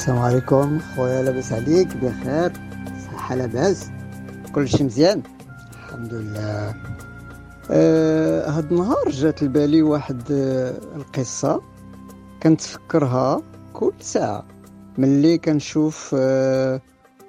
السلام 0.00 0.18
عليكم 0.18 0.78
خويا 0.96 1.22
لاباس 1.22 1.52
عليك 1.52 1.96
بخير 1.96 2.52
صحة 3.06 3.34
لاباس 3.34 3.90
كلشي 4.54 4.84
مزيان؟ 4.84 5.22
الحمد 5.72 6.14
لله. 6.14 6.74
آه 7.70 8.50
هاد 8.50 8.72
النهار 8.72 9.08
جات 9.08 9.42
لبالي 9.42 9.82
واحد 9.82 10.22
آه 10.32 10.96
القصة 10.96 11.62
كنتفكرها 12.42 13.42
كل 13.72 13.92
ساعة. 14.00 14.46
ملي 14.98 15.38
كنشوف 15.38 16.16
آه 16.18 16.80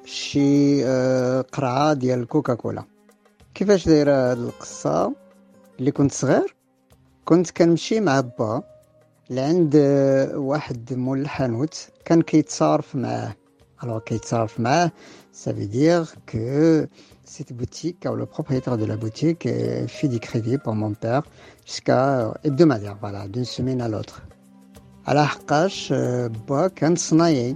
شي 0.05 0.85
آه 0.85 1.41
قرعة 1.41 1.93
ديال 1.93 2.27
كوكاكولا. 2.27 2.83
كيفاش 3.55 3.85
دايرة 3.87 4.31
هاد 4.31 4.37
القصة؟ 4.37 5.13
اللي 5.79 5.91
كنت 5.91 6.11
صغير 6.11 6.55
كنت 7.25 7.51
كنمشي 7.51 7.99
مع 7.99 8.19
با 8.21 8.63
لعند 9.31 9.75
واحد 10.35 10.93
مول 10.93 11.21
الحانوت 11.21 11.87
كان 12.05 12.21
كيتصارف 12.21 12.95
معاه. 12.95 13.35
alors 13.81 13.99
كيتصارف 14.05 14.59
معاه 14.59 14.91
ça 15.33 15.51
veut 15.53 15.67
dire 15.67 16.15
que 16.25 16.87
cette 17.25 17.53
boutique 17.53 18.05
ou 18.11 18.15
le 18.15 18.25
propriétaire 18.25 18.77
de 18.77 18.85
la 18.85 18.97
boutique 18.97 19.47
fait 19.87 20.09
des 20.09 20.19
crédits 20.19 20.57
pour 20.57 20.75
mon 20.75 20.93
père 20.93 21.23
jusqu'à 21.65 22.33
hebdomadaire 22.43 22.97
voilà 23.01 23.27
d'une 23.27 23.45
semaine 23.45 23.81
à 23.81 23.89
على 25.07 25.27
حقاش 25.27 25.93
با 26.49 26.67
كان 26.67 26.95
صنايعي 26.95 27.55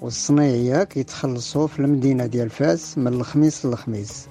والصنايعية 0.00 0.84
كيتخلصوا 0.84 1.66
في 1.66 1.78
المدينة 1.80 2.26
ديال 2.26 2.50
فاس 2.50 2.98
من 2.98 3.06
الخميس 3.06 3.66
للخميس 3.66 4.28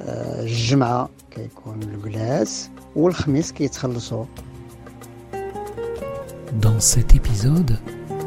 الجمعة 0.00 1.08
كيكون 1.30 1.82
الكلاس 1.82 2.70
والخميس 2.96 3.52
كيتخلصوا 3.52 4.24
Dans 6.61 6.79
cet 6.79 7.15
épisode, 7.15 7.77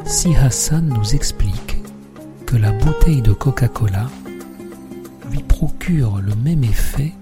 Si 0.05 0.35
Hassan 0.35 0.87
nous 0.87 1.15
explique 1.15 1.77
que 2.45 2.55
la 2.55 2.71
bouteille 2.71 3.21
de 3.21 3.33
Coca-Cola 3.33 4.07
lui 5.31 5.43
procure 5.43 6.21
le 6.21 6.33
même 6.35 6.63
effet 6.63 7.13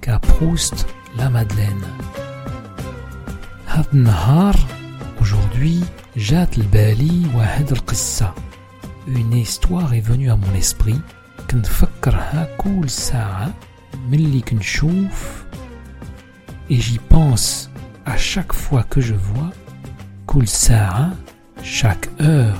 qu'à 0.00 0.18
Proust 0.18 0.86
la 1.16 1.28
Madeleine. 1.30 1.84
هاد 3.68 3.86
النهار 3.94 4.56
aujourd'hui 5.20 5.84
جات 6.16 6.58
لبالي 6.58 7.26
واحد 7.34 7.72
القصة 7.72 8.34
Une 9.08 9.32
histoire 9.34 9.92
est 9.94 10.00
venue 10.00 10.30
à 10.30 10.36
mon 10.36 10.54
esprit 10.58 11.00
كنفكرها 11.50 12.48
كل 12.58 12.90
ساعة 12.90 13.54
ملي 14.10 14.40
كنشوف 14.40 15.44
et 16.70 16.80
j'y 16.80 16.98
pense 16.98 17.70
à 18.06 18.16
chaque 18.16 18.52
fois 18.52 18.84
que 18.84 19.00
je 19.00 19.14
vois 19.14 19.50
كل 20.34 20.48
ساعة 20.48 21.12
chaque 21.62 22.22
heure 22.22 22.58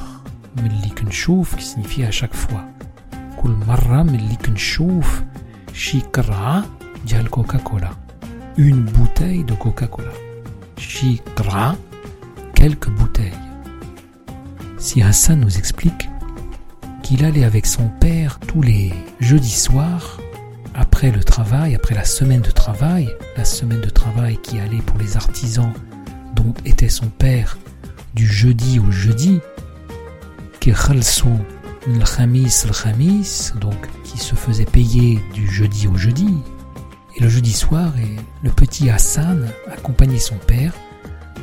ملي 0.56 0.88
كنشوف 0.98 1.56
qui 1.56 1.62
signifie 1.62 2.04
à 2.04 2.10
chaque 2.10 2.34
fois 2.34 2.64
كل 3.42 3.50
مرة 3.50 4.02
ملي 4.02 4.36
كنشوف 4.36 5.22
شي 5.72 6.00
قرعة 6.00 6.64
ديال 7.06 7.30
كوكاكولا 7.30 7.90
une 8.58 8.84
bouteille 8.84 9.44
de 9.44 9.54
Coca-Cola 9.54 10.12
شي 10.78 11.16
قرعة 11.36 11.76
quelques 12.54 12.88
bouteilles 12.88 13.50
Si 14.78 15.02
Hassan 15.02 15.40
nous 15.40 15.58
explique 15.58 16.08
qu'il 17.02 17.24
allait 17.24 17.44
avec 17.44 17.66
son 17.66 17.88
père 17.88 18.38
tous 18.40 18.62
les 18.62 18.92
jeudis 19.20 19.58
soirs 19.68 20.18
après 20.74 21.10
le 21.10 21.22
travail, 21.22 21.74
après 21.74 21.94
la 21.94 22.04
semaine 22.04 22.40
de 22.40 22.50
travail, 22.50 23.08
la 23.36 23.44
semaine 23.44 23.80
de 23.80 23.90
travail 23.90 24.38
qui 24.38 24.58
allait 24.58 24.82
pour 24.88 24.98
les 24.98 25.16
artisans 25.16 25.72
dont 26.34 26.54
était 26.64 26.88
son 26.88 27.08
père 27.08 27.58
du 28.15 28.25
jeudi 28.25 28.79
au 28.79 28.89
jeudi, 28.91 29.41
qui 30.61 30.71
se 34.17 34.35
faisait 34.35 34.65
payer 34.65 35.19
du 35.33 35.47
jeudi 35.47 35.87
au 35.87 35.95
jeudi. 35.97 36.33
Et 37.15 37.21
le 37.21 37.29
jeudi 37.29 37.51
soir, 37.51 37.93
le 38.41 38.49
petit 38.49 38.89
Hassan 38.89 39.49
accompagnait 39.71 40.17
son 40.17 40.35
père 40.35 40.73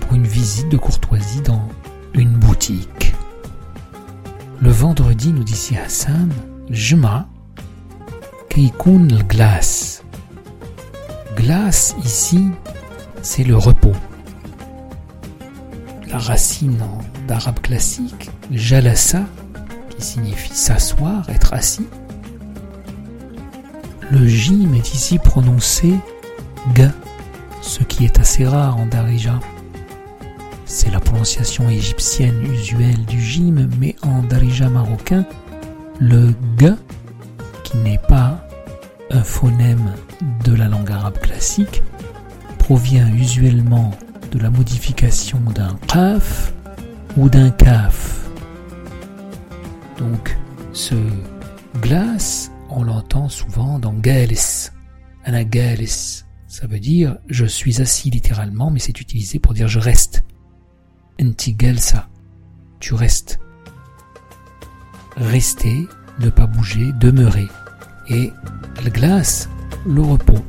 pour 0.01 0.15
une 0.15 0.27
visite 0.27 0.71
de 0.71 0.79
courtoisie 0.79 1.43
dans 1.43 1.69
une 2.15 2.31
boutique. 2.31 3.15
Le 4.61 4.71
vendredi, 4.71 5.33
nous 5.33 5.45
dit 5.45 5.77
Hassan, 5.77 6.31
Juma, 6.71 7.29
Keikun 8.49 9.09
glace. 9.29 10.05
Glace 11.37 11.95
ici, 12.03 12.49
c'est 13.23 13.45
le 13.45 13.57
repos 13.57 13.95
racine 16.19 16.79
d'arabe 17.27 17.61
classique, 17.61 18.31
jalassa, 18.51 19.25
qui 19.91 20.05
signifie 20.05 20.55
s'asseoir, 20.55 21.29
être 21.31 21.55
assis. 21.55 21.87
Le 24.11 24.27
jim 24.27 24.73
est 24.75 24.95
ici 24.95 25.19
prononcé 25.19 25.95
ga, 26.75 26.91
ce 27.63 27.83
qui 27.83 28.05
est 28.05 28.19
assez 28.19 28.47
rare 28.47 28.77
en 28.77 28.87
darija. 28.87 29.41
C'est 30.67 30.91
la 30.91 31.01
prononciation 31.01 31.69
égyptienne 31.69 32.43
usuelle 32.53 33.05
du 33.07 33.21
jim, 33.21 33.69
mais 33.79 33.97
en 34.03 34.23
darija 34.23 34.69
marocain, 34.69 35.25
le 35.99 36.35
ga, 36.57 36.77
qui 37.65 37.77
n'est 37.79 38.01
pas 38.09 38.47
un 39.11 39.23
phonème 39.23 39.93
de 40.45 40.55
la 40.55 40.69
langue 40.69 40.91
arabe 40.91 41.19
classique, 41.19 41.83
provient 42.59 43.09
usuellement 43.15 43.93
de 44.33 44.39
la 44.39 44.51
modification 44.51 45.39
d'un 45.55 45.79
qaf 45.87 46.53
ou 47.17 47.29
d'un 47.29 47.51
kaf. 47.51 48.29
Donc, 49.99 50.37
ce 50.73 50.95
glace, 51.81 52.51
on 52.71 52.83
l'entend 52.83 53.29
souvent 53.29 53.79
dans 53.79 53.93
galis. 53.93 54.71
Ana 55.25 55.45
galis, 55.45 56.25
ça 56.49 56.67
veut 56.67 56.81
dire 56.81 57.19
je 57.29 57.45
suis 57.45 57.81
assis 57.83 58.11
littéralement, 58.11 58.71
mais 58.71 58.79
c'est 58.79 59.01
utilisé 59.01 59.39
pour 59.39 59.53
dire 59.53 59.69
je 59.69 59.79
reste. 59.79 60.25
Enti 61.21 61.53
galsa, 61.53 62.09
tu 62.81 62.95
restes. 62.95 63.39
Rester, 65.17 65.87
ne 66.21 66.31
pas 66.31 66.47
bouger, 66.47 66.91
demeurer. 66.99 67.49
Et 68.09 68.33
le 68.83 68.91
glace, 68.91 69.49
le 69.87 70.01
repos. 70.01 70.43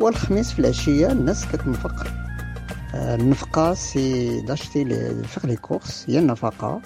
والخميس 0.00 0.52
في 0.52 0.58
العشية 0.58 1.12
الناس 1.12 1.46
كتنفق. 1.46 2.06
النفقة 2.94 3.74
سي 3.74 4.40
داشتي 4.40 4.84
فيغ 5.24 5.46
لي 5.46 5.56
كورس 5.56 6.04
هي 6.08 6.18
النفقة. 6.18 6.80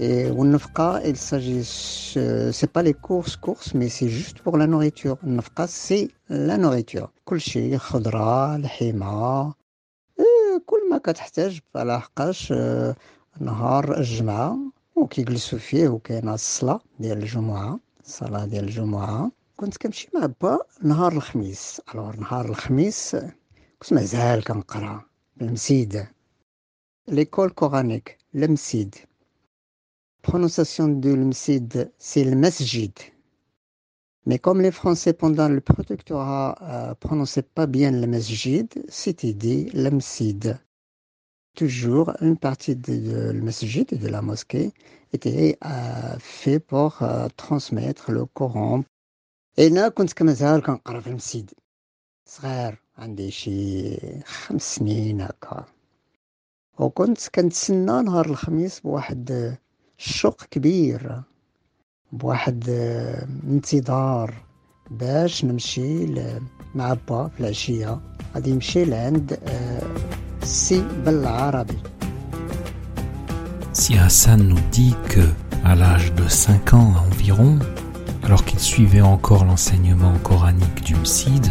والنفقة 0.00 1.00
il 1.00 1.16
s'agit 1.16 1.64
c'est 2.52 2.72
pas 2.72 2.82
les 2.82 2.94
courses 2.94 3.36
courses 3.36 3.74
mais 3.74 3.88
c'est 3.88 4.08
juste 4.08 4.38
pour 4.38 4.56
la 4.56 4.66
nourriture. 4.66 5.16
النفقة 5.24 5.66
سي 5.66 6.10
la 6.30 6.56
nourriture. 6.56 7.08
كل 7.24 7.40
شيء 7.40 7.76
خضرة 7.76 8.56
لحمة. 8.56 9.54
كل 10.66 10.90
ما 10.90 10.98
كتحتاج 10.98 11.60
على 11.76 12.00
حقاش 12.00 12.52
نهار 13.40 13.98
الجمعة. 13.98 14.58
وكيجلسوا 14.96 15.58
فيه 15.58 15.88
وكاينة 15.88 16.34
الصلاة 16.34 16.80
ديال 17.00 17.18
الجمعة 17.18 17.78
الصلاه 18.06 18.44
ديال 18.44 18.64
الجمعة. 18.64 19.30
كنت 19.57 19.77
كنمشي 19.77 20.09
مع 20.13 20.25
با 20.41 20.59
نهار 20.83 21.11
الخميس 21.11 21.81
الوغ 21.93 22.15
نهار 22.15 22.45
الخميس 22.49 23.15
كنت 23.79 23.93
مازال 23.93 24.43
كنقرا 24.43 25.05
المسيد 25.41 26.07
ليكول 27.07 27.49
كورانيك 27.49 28.17
المسيد 28.35 28.95
prononciation 30.21 30.87
de 30.87 31.13
l'Msid, 31.13 31.91
c'est 31.97 32.23
le 32.23 32.35
masjid. 32.35 32.93
Mais 34.25 34.37
comme 34.37 34.61
les 34.61 34.71
Français 34.71 35.13
pendant 35.13 35.49
le 35.49 35.61
protectorat 35.61 36.55
euh, 36.61 36.93
prononçaient 36.95 37.41
pas 37.41 37.65
bien 37.65 37.91
le 37.91 38.05
masjid, 38.05 38.67
c'était 38.87 39.33
dit 39.33 39.69
l'Msid. 39.73 40.59
Toujours 41.55 42.13
une 42.21 42.37
partie 42.37 42.75
de, 42.75 42.95
de 42.97 43.31
le 43.31 43.41
masjid, 43.41 43.87
de 43.87 44.07
la 44.07 44.21
mosquée, 44.21 44.71
était 45.11 45.57
euh, 45.65 46.15
fait 46.19 46.59
pour 46.59 47.01
euh, 47.01 47.27
transmettre 47.35 48.11
le 48.11 48.25
Coran 48.25 48.83
أنا 49.58 49.88
كنت 49.88 50.12
كمازال 50.12 50.62
كنقرا 50.62 51.00
في 51.00 51.06
المسيد 51.06 51.50
صغير 52.26 52.82
عندي 52.98 53.30
شي 53.30 53.96
خمس 54.20 54.74
سنين 54.74 55.20
هكا. 55.20 55.64
وكنت 56.78 57.28
كنتسنى 57.34 58.02
نهار 58.02 58.26
الخميس 58.26 58.80
بواحد 58.80 59.56
الشوق 59.98 60.42
كبير 60.50 61.22
بواحد 62.12 62.64
انتظار 63.44 64.34
باش 64.90 65.44
نمشي 65.44 66.06
مع 66.74 66.96
با 67.08 67.28
في 67.28 67.40
العشية. 67.40 68.00
غادي 68.34 68.52
نمشي 68.52 68.84
لعند 68.84 69.38
السي 70.42 70.80
بالعربي. 71.04 71.78
Si 73.72 73.98
Hassan 73.98 74.40
nous 74.48 74.64
dit 74.70 74.96
que, 75.12 75.24
à 75.62 75.74
l'âge 75.74 76.14
de 76.14 76.26
5 76.28 76.72
ans 76.72 76.92
environ, 77.06 77.58
alors 78.26 78.44
qu'il 78.44 78.58
suivait 78.58 79.02
encore 79.02 79.44
l'enseignement 79.44 80.12
coranique 80.24 80.82
du 80.82 80.96
Msid, 80.96 81.46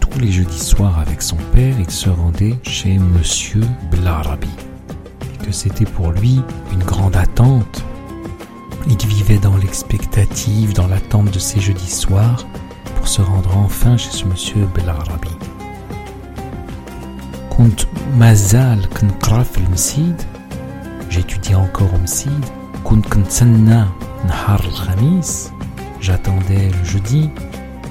tous 0.00 0.18
les 0.18 0.32
jeudis 0.32 0.64
soirs 0.64 0.98
avec 0.98 1.20
son 1.20 1.36
père, 1.52 1.74
il 1.78 1.90
se 1.90 2.08
rendait 2.08 2.56
chez 2.62 2.98
Monsieur 2.98 3.60
Blarabi. 3.90 4.48
Et 5.34 5.44
que 5.44 5.52
c'était 5.52 5.84
pour 5.84 6.12
lui 6.12 6.40
une 6.72 6.82
grande 6.82 7.16
attente. 7.16 7.84
Il 8.88 8.96
vivait 9.06 9.36
dans 9.36 9.58
l'expectative, 9.58 10.72
dans 10.72 10.86
l'attente 10.86 11.30
de 11.32 11.38
ces 11.38 11.60
jeudis 11.60 11.90
soirs 11.90 12.46
pour 12.96 13.08
se 13.08 13.20
rendre 13.20 13.54
enfin 13.54 13.98
chez 13.98 14.10
ce 14.10 14.24
Monsieur 14.24 14.66
Blarabi. 14.74 15.36
Compte 17.50 17.88
Mazal 18.16 18.88
j'étudiais 21.10 21.54
encore 21.54 21.92
au 21.92 21.98
Msid, 21.98 22.32
Kunt 22.84 23.02
Knsanna 23.02 23.88
Nhar 24.26 24.62
al-Khamis, 24.62 25.50
J'attendais 26.06 26.70
le 26.70 26.84
jeudi 26.84 27.28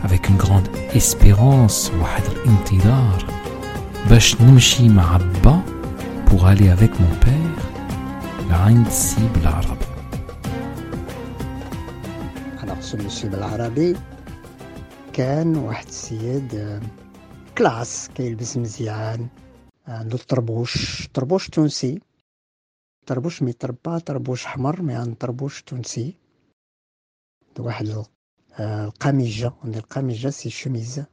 avec 0.05 0.29
une 0.29 0.37
grande 0.37 0.69
espérance 0.93 1.91
الانتظار 1.91 3.25
باش 4.09 4.41
نمشي 4.41 4.89
مع 4.89 5.17
با 5.43 5.61
pour 6.25 6.47
aller 6.47 6.69
avec 6.69 6.91
mon 6.99 7.25
père 7.25 7.59
لعند 8.49 8.89
سي 8.89 9.29
بالعربي 9.35 9.85
Alors 12.61 12.81
ce 12.81 12.95
monsieur 12.95 13.25
بالعربي 13.25 13.95
كان 15.13 15.55
واحد 15.55 15.87
السيد 15.87 16.79
كلاس 17.57 18.09
كيلبس 18.15 18.57
مزيان 18.57 19.27
عنده 19.87 20.15
الطربوش 20.15 21.07
طربوش 21.13 21.49
تونسي 21.49 21.99
طربوش 23.05 23.41
ميتربى 23.41 23.99
طربوش 23.99 24.45
حمر 24.45 24.81
مي 24.81 24.95
عن 24.95 25.13
طربوش 25.13 25.61
تونسي 25.61 26.24
واحد 27.59 28.03
القميجة. 28.59 29.53
عندي 29.63 29.77
القميجة 29.79 30.29
سي 30.29 30.49
شوميز 30.49 31.03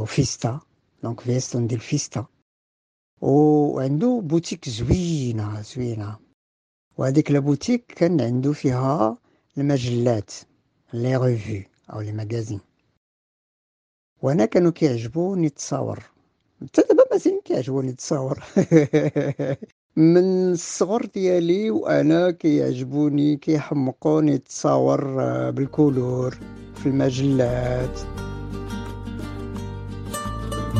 وفيستا 0.00 0.60
دونك 1.02 1.20
فيست 1.20 1.56
عندي 1.56 1.74
الفيستا. 1.74 2.26
وعنده 3.20 4.20
بوتيك 4.24 4.68
زوينة 4.68 5.60
زوينة. 5.60 6.18
وهذيك 6.98 7.30
لابوتيك 7.30 7.86
كان 7.86 8.20
عنده 8.20 8.52
فيها 8.52 9.18
المجلات 9.58 10.30
لي 10.92 11.16
ريفي 11.16 11.66
أو 11.92 12.00
لي 12.00 12.12
ماغازين. 12.12 12.60
وأنا 14.22 14.44
كانوا 14.44 14.70
كيعجبوني 14.70 15.46
التصاور. 15.46 16.02
حتى 16.62 16.82
دابا 16.82 17.04
مازال 17.10 17.42
كيعجبوني 17.44 17.90
التصاور. 17.90 18.44
من 19.96 20.52
الصغر 20.52 21.06
ديالي 21.14 21.70
وأنا 21.70 22.30
كيعجبوني 22.30 23.36
كيحمقوني 23.36 24.34
التصاور 24.34 25.04
بالكولور 25.50 26.34
في 26.74 26.86
المجلات. 26.88 28.00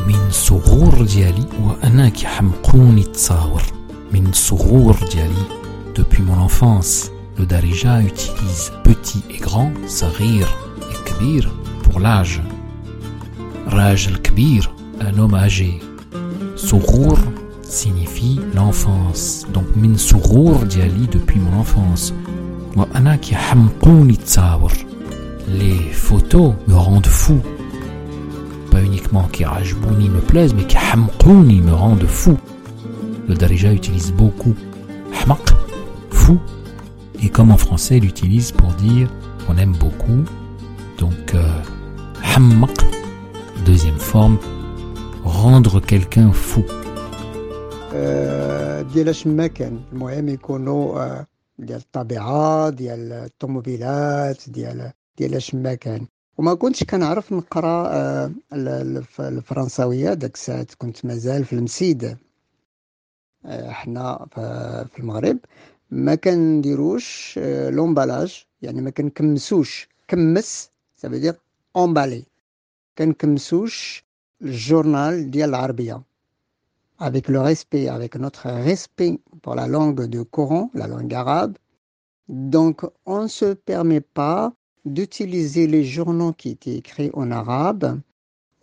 من 0.07 0.31
صغور 0.31 1.05
ديالي 1.05 1.45
وأنا 1.63 2.09
كيحمقوني 2.09 3.01
التصاور 3.01 3.63
من 4.13 4.31
صغور 4.31 4.95
ديالي 5.11 5.63
depuis 5.95 6.23
mon 6.23 6.39
enfance 6.47 7.11
le 7.37 7.45
darija 7.45 8.01
utilise 8.01 8.71
petit 8.83 9.23
et 9.29 9.37
grand 9.37 9.71
صغير 9.87 10.47
et 10.91 11.09
كبير 11.09 11.51
pour 11.83 11.99
l'âge. 11.99 12.41
راجل 13.67 14.17
كبير 14.17 14.71
un 15.01 15.17
homme 15.19 15.35
âgé. 15.35 15.83
صغور 16.55 17.42
signifie 17.73 18.39
l'enfance. 18.53 19.45
Donc 19.53 19.65
min 19.75 19.97
surur 19.97 20.59
diali 20.65 21.07
depuis 21.07 21.39
mon 21.39 21.59
enfance. 21.59 22.13
Les 25.47 25.75
photos 25.91 26.53
me 26.67 26.75
rendent 26.75 27.05
fou. 27.07 27.39
Pas 28.71 28.81
uniquement 28.81 29.27
qui 29.31 29.43
rajbouni 29.43 30.09
me 30.09 30.19
plaisent, 30.19 30.53
mais 30.53 30.65
qui 30.65 30.77
hamqouni 30.77 31.61
me 31.61 31.73
rendent 31.73 32.07
fou. 32.07 32.37
Le 33.27 33.35
darija 33.35 33.71
utilise 33.71 34.11
beaucoup 34.13 34.55
hmaq, 35.25 35.53
fou. 36.09 36.39
Et 37.21 37.29
comme 37.29 37.51
en 37.51 37.57
français, 37.57 37.97
il 37.97 38.05
utilise 38.05 38.51
pour 38.51 38.69
dire 38.73 39.07
on 39.49 39.57
aime 39.57 39.75
beaucoup. 39.79 40.23
Donc 40.99 41.33
euh, 41.35 41.59
hammaq, 42.35 42.85
deuxième 43.65 43.99
forme, 43.99 44.37
rendre 45.23 45.79
quelqu'un 45.79 46.31
fou. 46.31 46.63
ديال 48.93 49.09
اش 49.09 49.27
ما 49.27 49.47
كان. 49.47 49.81
المهم 49.91 50.29
يكونوا 50.29 51.23
ديال 51.59 51.79
الطبيعة 51.79 52.69
ديال 52.69 53.13
الطوموبيلات 53.13 54.49
ديال 54.49 54.91
ديال 55.17 55.41
ما 55.53 55.73
كان. 55.73 56.07
وما 56.37 56.53
كنتش 56.53 56.83
كنعرف 56.83 57.33
نقرا 57.33 58.33
الفرنساوية. 59.19 60.13
داك 60.13 60.33
الساعات 60.35 60.73
كنت 60.73 61.05
مازال 61.05 61.45
في 61.45 61.53
المسيد. 61.53 62.17
حنا 63.47 64.27
في 64.91 64.99
المغرب. 64.99 65.37
ما 65.91 66.15
كنديروش 66.15 67.39
لومبالاج. 67.69 68.45
يعني 68.61 68.81
ما 68.81 68.89
كنكمسوش. 68.89 69.89
كمس 70.07 70.71
سافو 70.95 71.17
دير 71.17 71.35
اونبالي 71.75 72.23
كنكمسوش 72.97 74.05
الجورنال 74.41 75.31
ديال 75.31 75.49
العربية. 75.49 76.01
Avec 76.99 77.27
le 77.27 77.39
respect, 77.39 77.87
avec 77.87 78.15
notre 78.15 78.49
respect 78.49 79.19
pour 79.41 79.55
la 79.55 79.67
langue 79.67 80.05
du 80.05 80.23
Coran, 80.25 80.69
la 80.73 80.87
langue 80.87 81.13
arabe. 81.13 81.57
Donc, 82.29 82.81
on 83.05 83.23
ne 83.23 83.27
se 83.27 83.53
permet 83.53 84.01
pas 84.01 84.53
d'utiliser 84.85 85.67
les 85.67 85.83
journaux 85.83 86.33
qui 86.33 86.51
étaient 86.51 86.75
écrits 86.75 87.11
en 87.13 87.31
arabe 87.31 87.99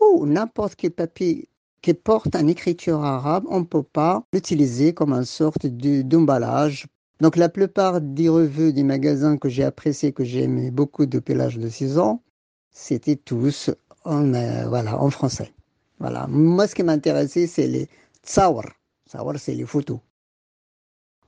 ou 0.00 0.26
n'importe 0.26 0.76
quel 0.76 0.92
papier 0.92 1.48
qui 1.82 1.94
porte 1.94 2.34
une 2.36 2.48
écriture 2.48 3.02
arabe, 3.02 3.44
on 3.48 3.60
ne 3.60 3.64
peut 3.64 3.82
pas 3.82 4.22
l'utiliser 4.32 4.92
comme 4.92 5.12
une 5.12 5.24
sorte 5.24 5.66
d'emballage. 5.66 6.86
Donc, 7.20 7.36
la 7.36 7.48
plupart 7.48 8.00
des 8.00 8.28
revues, 8.28 8.72
des 8.72 8.82
magasins 8.82 9.36
que 9.36 9.48
j'ai 9.48 9.64
appréciés, 9.64 10.12
que 10.12 10.24
j'ai 10.24 10.44
aimé 10.44 10.70
beaucoup 10.70 11.06
depuis 11.06 11.34
l'âge 11.34 11.58
de 11.58 11.68
6 11.68 11.98
ans, 11.98 12.22
c'était 12.70 13.16
tous 13.16 13.70
en, 14.04 14.32
euh, 14.34 14.68
voilà, 14.68 15.00
en 15.00 15.10
français. 15.10 15.52
Voilà. 15.98 16.26
Moi, 16.28 16.66
ce 16.66 16.74
qui 16.74 16.82
m'intéressait, 16.82 17.46
c'est 17.46 17.66
les 17.66 17.88
تصاور 18.22 19.36
سي 19.36 19.54
لي 19.54 19.66
فوتو. 19.66 19.98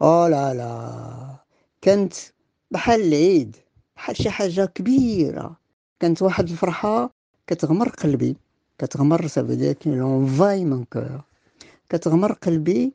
أو 0.03 0.27
لا 0.27 0.55
لا 0.55 1.37
كانت 1.81 2.15
بحال 2.71 3.01
العيد 3.01 3.57
بحال 3.97 4.17
شي 4.17 4.31
حاجة 4.31 4.65
كبيرة. 4.65 5.57
كانت 6.01 6.23
واحد 6.23 6.49
الفرحة 6.49 7.11
كتغمر 7.47 7.89
قلبي. 7.89 8.37
كتغمر 8.79 9.27
سافو 9.27 9.75
لونفاي 9.87 10.65
من 10.65 10.85
كور 10.85 11.21
كتغمر 11.89 12.33
قلبي 12.33 12.93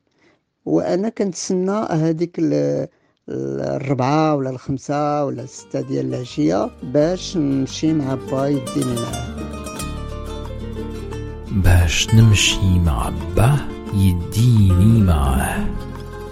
وأنا 0.66 1.10
كنتسنى 1.10 1.72
هذيك 1.72 2.36
الربعة 3.30 4.36
ولا 4.36 4.50
الخمسة 4.50 5.26
ولا 5.26 5.44
الستة 5.44 5.82
ديال 5.82 6.14
العشية 6.14 6.72
باش 6.84 7.38
نمشي 7.38 7.94
مع 7.94 8.16
با 8.16 8.48
يديني 8.48 8.96
معاه. 9.02 9.38
باش 11.52 12.14
نمشي 12.14 12.80
مع 12.80 13.10
باه 13.36 13.67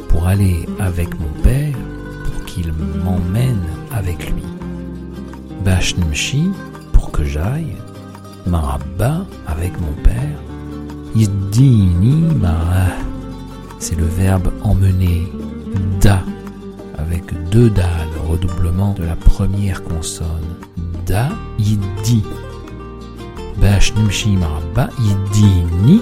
pour 0.10 0.28
aller 0.28 0.66
avec 0.80 1.20
mon 1.20 1.42
père, 1.44 1.76
pour 2.24 2.46
qu'il 2.46 2.74
m'emmène 3.04 3.62
avec 3.92 4.32
lui. 4.32 4.44
Bashnimshi 5.64 6.52
pour 6.94 7.12
que 7.12 7.24
j'aille, 7.24 7.76
Marabba 8.46 9.26
avec 9.48 9.80
mon 9.82 9.94
père, 10.04 10.40
Yedini 11.16 12.26
c'est 13.80 13.98
le 13.98 14.06
verbe 14.06 14.52
emmener, 14.64 15.32
da 16.02 16.24
avec 16.98 17.24
deux 17.50 17.70
da, 17.70 17.90
le 18.14 18.30
redoublement 18.32 18.94
de 18.94 19.04
la 19.04 19.16
première 19.16 19.84
consonne, 19.84 20.56
da, 21.06 21.30
yiddi. 21.60 22.24
Bashnimshi 23.62 24.38
Marabba, 24.38 24.90
Yedini 25.00 26.02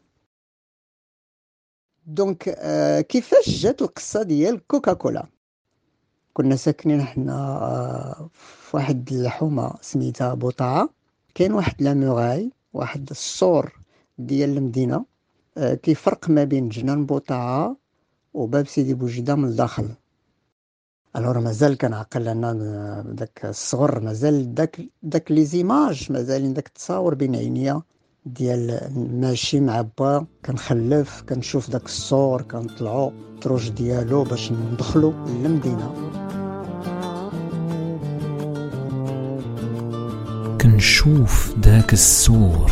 دونك 2.05 2.57
كيفاش 3.09 3.49
جات 3.49 3.81
القصة 3.81 4.23
ديال 4.23 4.67
كوكا 4.67 4.93
كولا 4.93 5.27
كنا 6.33 6.55
ساكنين 6.55 7.01
حنا 7.01 7.33
آه، 7.33 8.29
في 8.33 8.77
واحد 8.77 9.11
الحومة 9.11 9.73
سميتها 9.81 10.33
بوطاعة. 10.33 10.89
كاين 11.35 11.53
واحد 11.53 11.81
لاموغاي 11.81 12.51
واحد 12.73 13.09
السور 13.09 13.73
ديال 14.17 14.57
المدينة 14.57 15.05
آه، 15.57 15.73
كيفرق 15.73 16.29
ما 16.29 16.43
بين 16.43 16.69
جنان 16.69 17.05
بوطاعة 17.05 17.77
وباب 18.33 18.67
سيدي 18.67 18.93
بوجدة 18.93 19.35
من 19.35 19.45
الداخل. 19.45 19.89
الوغ 21.15 21.39
مازال 21.39 21.77
كنعقل 21.77 22.27
أنا 22.27 23.03
داك 23.07 23.45
الصغر 23.45 23.99
مازال 23.99 24.55
داك 24.55 24.81
داك 25.03 25.31
لي 25.31 25.45
زيماج 25.45 26.11
مازال 26.11 26.53
داك 26.53 26.67
التصاور 26.67 27.15
بين 27.15 27.35
عينيا. 27.35 27.81
ديال 28.25 28.91
ماشي 29.21 29.59
مع 29.59 29.81
با 29.97 30.25
كنخلف 30.45 31.23
كنشوف 31.29 31.69
داك 31.69 31.85
الصور 31.85 32.41
كنطلعو 32.41 33.11
التروج 33.35 33.69
ديالو 33.69 34.23
باش 34.23 34.51
ندخلو 34.51 35.13
للمدينة 35.27 35.93
كنشوف 40.61 41.53
داك 41.57 41.93
السور 41.93 42.71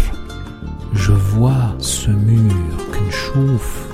جو 0.93 1.15
فوا 1.15 1.79
سو 1.79 2.11
مور 2.11 2.77
كنشوف 2.93 3.87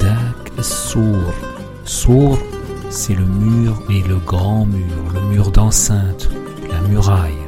داك 0.00 0.52
السور 0.58 1.34
سور 1.84 2.38
c'est 2.90 3.14
le 3.14 3.26
mur 3.26 3.82
et 3.90 4.02
le 4.08 4.16
grand 4.16 4.64
mur, 4.64 5.02
le 5.12 5.20
mur 5.32 5.50
d'enceinte, 5.50 6.30
la 6.70 6.80
muraille, 6.88 7.44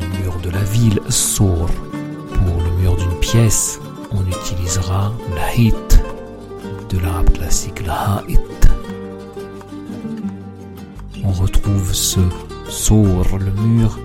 le 0.00 0.06
mur 0.18 0.32
de 0.42 0.50
la 0.50 0.62
ville, 0.62 1.00
sour. 1.08 1.68
Pièce, 3.32 3.80
on 4.12 4.24
utilisera 4.24 5.12
la 5.34 5.52
hit 5.56 6.00
de 6.90 6.98
l'arabe 7.00 7.32
classique, 7.32 7.84
la 7.84 8.18
ha'it. 8.18 8.68
On 11.24 11.32
retrouve 11.32 11.92
ce 11.92 12.20
sour, 12.68 13.26
le 13.36 13.50
mur, 13.62 13.98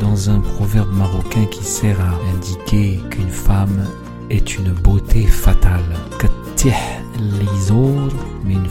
dans 0.00 0.30
un 0.30 0.40
proverbe 0.40 0.90
marocain 0.94 1.44
qui 1.50 1.62
sert 1.62 2.00
à 2.00 2.14
indiquer 2.34 2.98
qu'une 3.10 3.28
femme 3.28 3.86
est 4.30 4.56
une 4.56 4.72
beauté 4.72 5.26
fatale. 5.26 5.94
min 8.46 8.64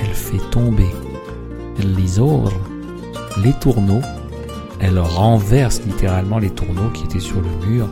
elle 0.00 0.14
fait 0.14 0.50
tomber 0.52 0.90
l'isor, 1.80 2.52
les 3.42 3.52
tourneaux 3.54 4.02
elle 4.80 4.98
renverse 4.98 5.82
littéralement 5.86 6.38
les 6.38 6.50
tourneaux 6.50 6.90
qui 6.90 7.04
étaient 7.04 7.20
sur 7.20 7.40
le 7.40 7.66
mur. 7.66 7.88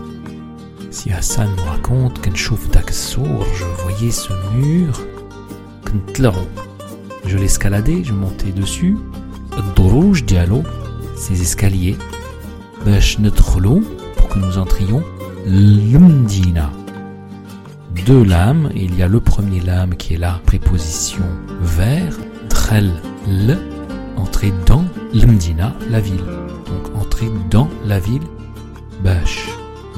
Si 0.91 1.13
Hassan 1.13 1.49
nous 1.57 1.65
raconte 1.65 2.21
qu'un 2.21 2.35
chouf 2.35 2.71
d'Aksour, 2.71 3.45
je 3.55 3.65
voyais 3.83 4.11
ce 4.11 4.33
mur, 4.55 4.99
je 7.27 7.37
l'escaladais, 7.37 8.03
je 8.05 8.13
montais 8.13 8.53
dessus, 8.53 8.97
rouge 9.77 10.25
dialo, 10.25 10.63
ces 11.17 11.41
escaliers, 11.41 11.97
pour 14.17 14.29
que 14.29 14.39
nous 14.39 14.59
entrions, 14.59 15.03
l'umdina. 15.47 16.71
Deux 18.07 18.25
lames, 18.25 18.71
il 18.75 18.97
y 18.97 19.03
a 19.03 19.09
le 19.09 19.21
premier 19.21 19.61
lame 19.61 19.95
qui 19.97 20.15
est 20.15 20.19
la 20.19 20.41
préposition 20.47 21.25
vers, 21.61 22.17
drel, 22.49 22.91
le, 23.27 23.57
entrer 24.17 24.53
dans 24.67 24.85
l'umdina, 25.13 25.75
la 25.91 26.01
ville. 26.01 26.25
Donc 27.21 27.31
entrer 27.31 27.49
dans 27.51 27.69
la 27.87 27.99
ville. 27.99 28.23
باش 29.05 29.49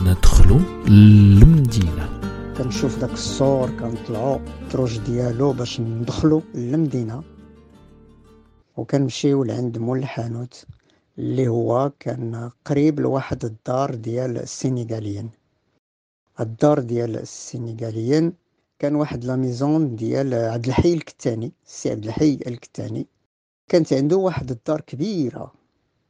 ندخلو 0.05 0.59
للمدينة 0.89 2.21
كنشوف 2.59 2.99
داك 2.99 3.11
الصور 3.11 3.71
كنطلعو 3.71 4.37
التروج 4.37 4.99
ديالو 4.99 5.53
باش 5.53 5.81
ندخلو 5.81 6.43
للمدينة 6.55 7.23
وكنمشيو 8.77 9.45
لعند 9.45 9.79
مول 9.79 9.99
الحانوت 9.99 10.65
اللي 11.19 11.49
هو 11.49 11.93
كان 12.00 12.50
قريب 12.65 13.00
لواحد 13.00 13.45
الدار 13.45 13.95
ديال 13.95 14.39
السينيغاليين 14.39 15.31
الدار 16.41 16.79
ديال 16.79 17.17
السينيغاليين 17.17 18.33
كان 18.79 18.95
واحد 18.95 19.25
لا 19.25 19.37
ميزون 19.37 19.97
ديال 19.97 20.35
عبد 20.35 20.67
الحي 20.67 20.93
الكتاني 20.93 21.53
السي 21.67 21.91
عبد 21.91 22.05
الحي 22.05 22.39
الكتاني 22.47 23.07
كانت 23.69 23.93
عنده 23.93 24.17
واحد 24.17 24.50
الدار 24.50 24.81
كبيره 24.81 25.60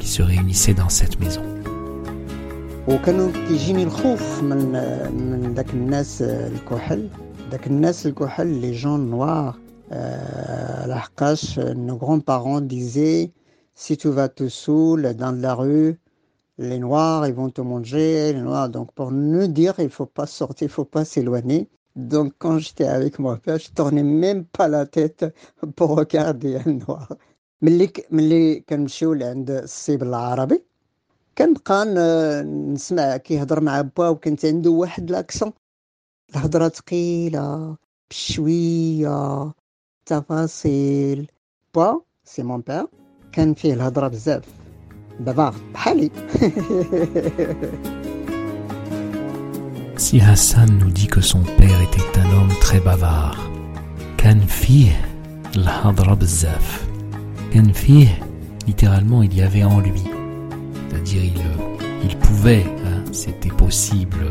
qui 0.00 0.08
se 0.08 0.22
réunissaient 0.22 0.74
dans 0.74 0.88
cette 0.88 1.20
maison. 1.20 1.42
les 8.60 8.74
gens 8.74 8.98
noirs 8.98 9.58
euh, 9.92 10.86
euh, 11.58 11.74
nos 11.74 11.96
grands-parents 11.96 12.60
disaient 12.60 13.32
si 13.74 13.96
tu 13.96 14.08
vas 14.08 14.28
te 14.28 14.48
saouler 14.48 15.14
dans 15.14 15.32
la 15.32 15.54
rue, 15.54 15.98
les 16.58 16.78
noirs, 16.78 17.26
ils 17.26 17.34
vont 17.34 17.50
te 17.50 17.60
manger, 17.60 18.32
les 18.32 18.40
noirs. 18.40 18.68
Donc, 18.68 18.92
pour 18.92 19.10
nous 19.10 19.46
dire, 19.46 19.74
il 19.78 19.88
faut 19.88 20.06
pas 20.06 20.26
sortir, 20.26 20.66
il 20.66 20.70
faut 20.70 20.84
pas 20.84 21.04
s'éloigner. 21.04 21.68
Donc, 21.96 22.34
quand 22.38 22.58
j'étais 22.58 22.84
avec 22.84 23.18
mon 23.18 23.36
père, 23.36 23.58
je 23.58 23.70
tournais 23.70 24.02
même 24.02 24.44
pas 24.44 24.68
la 24.68 24.86
tête 24.86 25.24
pour 25.76 25.96
regarder 25.96 26.56
un 26.64 26.72
noir. 26.72 27.08
ملي 27.62 27.92
ملي 28.10 28.60
كنمشيو 28.60 29.12
لعند 29.12 29.50
الصيب 29.50 30.02
العربي 30.02 30.62
كنبقى 31.38 31.84
نسمع 32.44 33.16
كيهضر 33.16 33.60
مع 33.60 33.80
با 33.80 34.08
وكانت 34.08 34.44
عنده 34.44 34.70
واحد 34.70 35.10
لاكسون. 35.10 35.52
الهضرة 36.30 36.68
ثقيله 36.68 37.76
بشوية 38.10 39.52
تفاصيل. 40.06 41.30
با 41.74 42.00
سي 42.24 42.42
مون 42.42 42.60
بير 42.60 42.86
كان 43.32 43.54
فيه 43.54 43.74
الهضرة 43.74 44.08
بزاف. 44.08 44.44
بابا 45.20 45.54
بحالي. 45.74 46.10
Si 50.06 50.18
Hassan 50.18 50.70
nous 50.78 50.90
dit 50.90 51.08
que 51.14 51.20
son 51.20 51.42
père 51.58 51.80
était 51.88 52.18
un 52.22 52.28
homme 52.32 52.54
très 52.62 52.80
bavard, 52.80 53.38
كان 54.18 54.40
فيه 54.40 55.10
الهضرة 55.56 56.14
بزاف. 56.14 56.89
Littéralement 58.66 59.22
il 59.22 59.34
y 59.34 59.42
avait 59.42 59.64
en 59.64 59.80
lui. 59.80 60.04
C'est-à-dire 60.88 61.24
il, 61.24 61.40
il 62.04 62.16
pouvait, 62.16 62.64
hein, 62.86 63.02
c'était 63.12 63.50
possible 63.50 64.26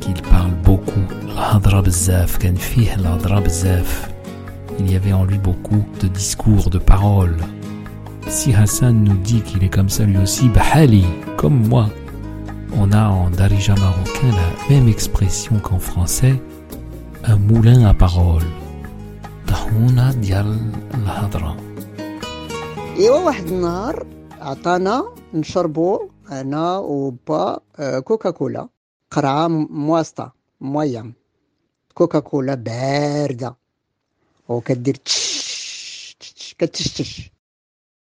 qu'il 0.00 0.20
parle 0.22 0.52
beaucoup. 0.64 1.00
Il 4.78 4.92
y 4.92 4.96
avait 4.96 5.12
en 5.12 5.24
lui 5.24 5.38
beaucoup 5.38 5.84
de 6.00 6.08
discours, 6.08 6.70
de 6.70 6.78
paroles. 6.78 7.36
Si 8.28 8.52
Hassan 8.54 9.04
nous 9.04 9.16
dit 9.18 9.40
qu'il 9.42 9.62
est 9.64 9.68
comme 9.68 9.88
ça 9.88 10.04
lui 10.04 10.18
aussi, 10.18 10.48
Bahali, 10.48 11.04
comme 11.36 11.68
moi, 11.68 11.88
on 12.76 12.90
a 12.92 13.08
en 13.08 13.30
Darija 13.30 13.74
marocain 13.74 14.30
la 14.30 14.74
même 14.74 14.88
expression 14.88 15.58
qu'en 15.58 15.78
français, 15.78 16.40
un 17.24 17.36
moulin 17.36 17.86
à 17.86 17.94
paroles. 17.94 18.42
Tahuna 19.46 20.12
dial. 20.14 20.58
ايوا 22.97 23.25
واحد 23.25 23.47
النهار 23.47 24.07
عطانا 24.31 25.15
نشربو 25.33 26.09
انا 26.31 26.77
وبا 26.77 27.59
آه، 27.79 27.99
كوكا 27.99 28.29
كولا 28.29 28.69
قرعه 29.11 29.47
مواسطه 29.47 30.33
مويا 30.61 31.13
كوكا 31.93 32.19
كولا 32.19 32.55
بارده 32.55 33.61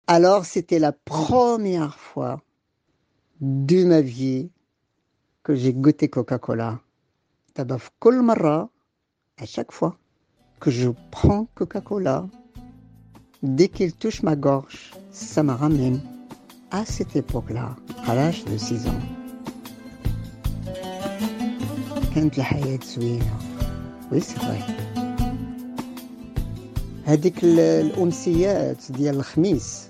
Alors 0.09 0.47
c'était 0.47 0.79
la 0.79 0.93
première 0.93 1.99
fois 1.99 2.41
de 3.41 3.85
ma 3.85 4.01
vie 4.01 4.51
que 5.43 5.55
j'ai 5.55 5.75
goûté 5.75 6.09
Coca-Cola. 6.09 6.81
D'abord, 7.55 7.81
à 9.37 9.47
chaque 9.47 9.73
fois 9.73 9.99
que 10.61 10.71
je 10.71 10.89
prends 11.11 11.47
Coca-Cola, 11.55 12.27
Dès 13.44 13.68
qu'il 13.68 13.94
touche 13.94 14.24
ma 14.24 14.36
gorge, 14.36 14.92
ça 15.12 15.44
me 15.44 15.54
ramène 15.54 16.00
à 16.72 16.86
cette 16.86 17.16
époque-là, 17.16 17.76
à 18.08 18.16
l'âge 18.16 18.46
de 18.46 18.58
6 18.58 18.88
ans. 18.88 19.04
كانت 22.16 22.38
الحياة 22.38 22.80
وي 24.12 24.20
سي 24.20 24.36
فري 24.36 24.64
هذيك 27.06 27.44
الأمسيات 27.44 28.92
ديال 28.92 29.16
الخميس. 29.16 29.90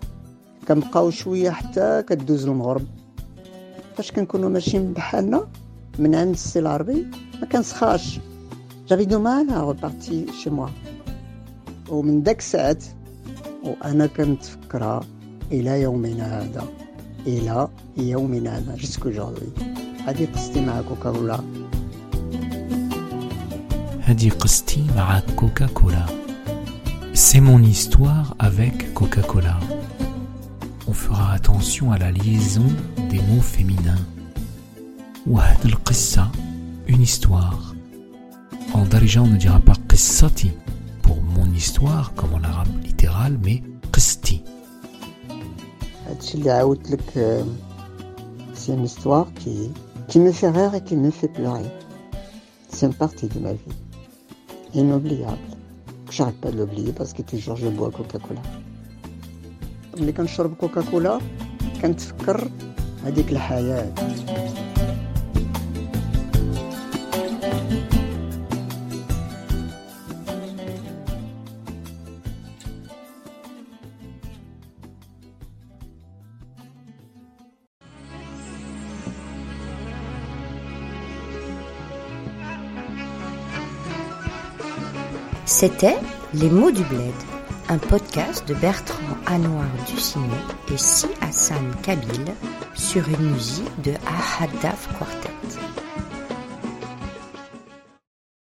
كنبقاو 0.67 1.09
شوية 1.09 1.49
حتى 1.49 2.03
كدوز 2.09 2.45
المغرب. 2.45 2.85
فاش 3.97 4.11
كنكونو 4.11 4.49
ماشيين 4.49 4.93
بحالنا 4.93 5.47
من 5.99 6.15
عند 6.15 6.33
السي 6.33 6.59
العربي 6.59 7.07
ما 7.41 7.47
كنسخاش 7.47 8.19
جافي 8.87 9.05
دو 9.05 9.19
مال 9.19 9.49
ا 9.49 9.71
ريبارتي 9.71 10.25
شي 10.43 10.49
موا 10.49 10.69
ومن 11.89 12.23
داك 12.23 12.39
الساعات 12.39 12.83
وانا 13.64 14.06
كنتفكرها 14.06 15.00
الى 15.52 15.80
يومنا 15.82 16.42
هذا 16.42 16.68
الى 17.26 17.68
يومنا 17.96 18.58
هذا 18.58 18.76
جوسكو 18.76 19.10
جوردي 19.10 19.46
هذه 20.06 20.28
قصتي 20.34 20.60
مع 20.66 20.80
كوكاكولا 20.88 21.40
هذه 24.00 24.30
قصتي 24.30 24.86
مع 24.96 25.20
كوكاكولا 25.36 26.06
C'est 27.12 27.40
mon 27.40 27.62
histoire 27.62 28.34
avec 28.38 28.94
Coca-Cola. 28.94 29.58
On 30.88 30.94
fera 30.94 31.32
attention 31.32 31.92
à 31.92 31.98
la 31.98 32.10
liaison 32.12 32.66
des 33.10 33.18
mots 33.18 33.42
féminins. 33.42 34.04
وهاد 35.26 35.66
القصة 35.66 36.28
une 36.88 37.02
histoire. 37.02 37.74
En 38.74 38.84
darija 38.84 39.22
on 39.22 39.26
ne 39.26 39.36
dira 39.36 39.60
pas 39.60 39.76
qissati 39.88 40.50
pour 41.54 41.54
mon 41.54 41.54
histoire 41.54 42.14
comme 42.14 42.34
en 42.34 42.42
arabe 42.42 42.68
littéral 42.84 43.38
mais 43.42 43.62
qisti. 43.92 44.42
هادشي 46.06 46.38
اللي 46.38 46.50
عاودت 46.50 46.90
لك 46.90 47.44
c'est 48.54 48.72
une 48.72 48.84
histoire 48.84 49.26
qui, 49.40 49.70
qui 50.08 50.18
me 50.18 50.32
fait 50.32 50.50
rire 50.50 50.74
et 50.74 50.82
qui 50.82 50.96
me 50.96 51.10
fait 51.10 51.28
pleurer. 51.28 51.70
C'est 52.68 52.86
une 52.86 52.94
partie 52.94 53.28
de 53.28 53.38
ma 53.38 53.52
vie. 53.52 53.76
Inoubliable. 54.74 55.50
J'arrête 56.10 56.40
pas 56.40 56.50
de 56.50 56.58
l'oublier 56.58 56.92
parce 56.92 57.12
que 57.12 57.22
toujours 57.22 57.56
je 57.56 57.68
bois 57.68 57.90
Coca-Cola. 57.90 58.42
ملي 59.98 60.12
كنشرب 60.12 60.54
كوكاكولا 60.54 61.18
كنتفكر 61.82 62.50
هذيك 63.04 63.32
الحياة 63.32 63.92
C'était 85.57 85.95
Les 86.33 86.49
mots 86.49 86.69
du 86.69 86.83
bled, 86.83 87.13
un 87.69 87.77
podcast 87.77 88.45
de 88.45 88.53
Bertrand 88.55 89.15
Anouar 89.25 89.63
Ducinet 89.87 90.27
et 90.69 90.77
Si 90.77 91.07
Hassan 91.21 91.73
Kabil 91.81 92.25
sur 92.73 93.07
une 93.07 93.31
musique 93.31 93.81
de 93.81 93.93
Ahadaf 94.05 94.89
Quartet. 94.97 95.44